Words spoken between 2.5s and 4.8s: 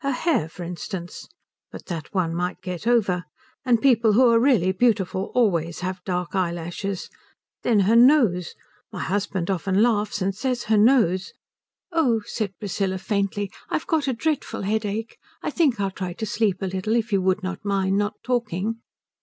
get over. And people who are really